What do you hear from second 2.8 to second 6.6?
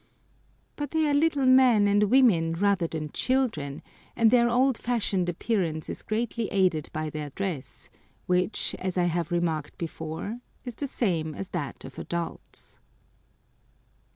than children, and their old fashioned appearance is greatly